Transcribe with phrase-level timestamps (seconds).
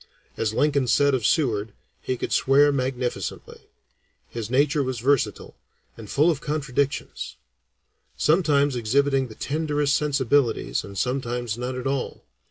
[0.35, 3.69] As Lincoln said of Seward, he could swear magnificently.
[4.27, 5.55] His nature was versatile,
[5.95, 7.35] and full of contradictions;
[8.17, 12.23] sometimes exhibiting the tenderest sensibilities and sometimes none at all.